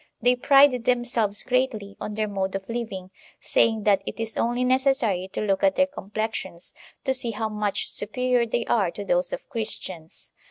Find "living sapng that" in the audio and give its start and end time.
2.67-4.01